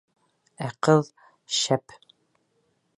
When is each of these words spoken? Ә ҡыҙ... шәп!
Ә 0.69 0.69
ҡыҙ... 0.87 1.13
шәп! 1.59 1.97